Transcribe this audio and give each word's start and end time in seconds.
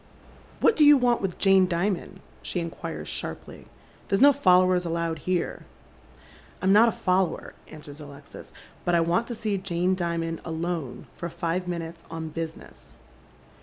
"What 0.61 0.75
do 0.75 0.83
you 0.83 0.97
want 0.97 1.21
with 1.21 1.37
Jane 1.37 1.67
Dimond?" 1.67 2.21
she 2.41 2.59
inquires 2.59 3.07
sharply. 3.07 3.65
•* 3.65 3.65
There's 4.07 4.19
no 4.19 4.33
followers 4.33 4.83
allowed 4.83 5.19
here."" 5.29 5.67
I'm 6.63 6.73
not 6.73 6.89
a 6.89 6.91
follower," 6.91 7.53
answers 7.67 7.99
Alexis," 8.01 8.51
but 8.83 8.95
I 8.95 8.99
want 8.99 9.27
to 9.27 9.35
see 9.35 9.59
Jane 9.59 9.95
Dimond 9.95 10.39
alone 10.43 11.05
for 11.13 11.29
five 11.29 11.67
minutes, 11.67 12.03
on 12.09 12.29
business." 12.29 12.95